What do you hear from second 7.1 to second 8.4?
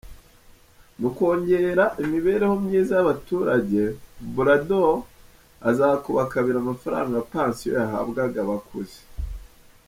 ya pansiyo yahabwaga